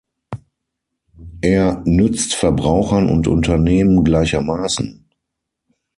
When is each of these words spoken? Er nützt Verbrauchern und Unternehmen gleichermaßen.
Er 1.41 1.83
nützt 1.85 2.33
Verbrauchern 2.33 3.07
und 3.07 3.27
Unternehmen 3.27 4.03
gleichermaßen. 4.03 5.05